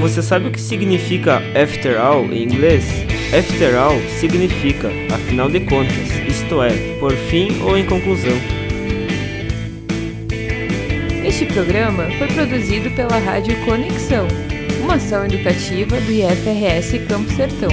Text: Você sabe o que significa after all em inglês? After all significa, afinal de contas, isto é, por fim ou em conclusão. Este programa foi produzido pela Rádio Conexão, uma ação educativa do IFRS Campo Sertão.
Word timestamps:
Você 0.00 0.20
sabe 0.20 0.48
o 0.48 0.50
que 0.50 0.60
significa 0.60 1.40
after 1.54 1.98
all 1.98 2.24
em 2.32 2.42
inglês? 2.42 2.84
After 3.32 3.74
all 3.78 3.98
significa, 4.20 4.90
afinal 5.10 5.48
de 5.48 5.60
contas, 5.60 6.10
isto 6.28 6.62
é, 6.62 6.98
por 7.00 7.12
fim 7.12 7.62
ou 7.62 7.78
em 7.78 7.86
conclusão. 7.86 8.36
Este 11.24 11.46
programa 11.46 12.10
foi 12.18 12.26
produzido 12.26 12.90
pela 12.90 13.16
Rádio 13.16 13.56
Conexão, 13.64 14.28
uma 14.82 14.96
ação 14.96 15.24
educativa 15.24 15.98
do 15.98 16.12
IFRS 16.12 16.98
Campo 17.08 17.32
Sertão. 17.32 17.70